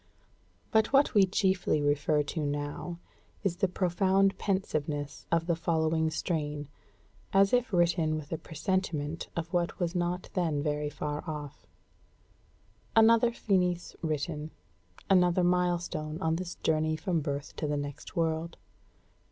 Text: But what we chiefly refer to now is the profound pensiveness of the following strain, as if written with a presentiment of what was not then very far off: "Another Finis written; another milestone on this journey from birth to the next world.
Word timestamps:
But 0.71 0.91
what 0.91 1.13
we 1.13 1.27
chiefly 1.27 1.79
refer 1.79 2.23
to 2.23 2.43
now 2.43 2.97
is 3.43 3.57
the 3.57 3.67
profound 3.67 4.35
pensiveness 4.39 5.27
of 5.31 5.45
the 5.45 5.55
following 5.55 6.09
strain, 6.09 6.67
as 7.33 7.53
if 7.53 7.71
written 7.71 8.15
with 8.15 8.31
a 8.31 8.39
presentiment 8.39 9.27
of 9.35 9.53
what 9.53 9.77
was 9.79 9.93
not 9.93 10.31
then 10.33 10.63
very 10.63 10.89
far 10.89 11.23
off: 11.27 11.67
"Another 12.95 13.31
Finis 13.31 13.95
written; 14.01 14.49
another 15.07 15.43
milestone 15.43 16.19
on 16.19 16.37
this 16.37 16.55
journey 16.55 16.95
from 16.95 17.21
birth 17.21 17.55
to 17.57 17.67
the 17.67 17.77
next 17.77 18.15
world. 18.15 18.57